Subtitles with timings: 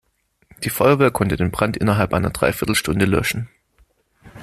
[0.63, 3.49] Die Feuerwehr konnte den Brand innerhalb einer dreiviertel Stunde löschen.